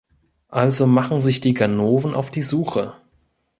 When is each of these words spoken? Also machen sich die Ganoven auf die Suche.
Also 0.47 0.87
machen 0.87 1.21
sich 1.21 1.41
die 1.41 1.53
Ganoven 1.53 2.15
auf 2.15 2.31
die 2.31 2.41
Suche. 2.41 2.95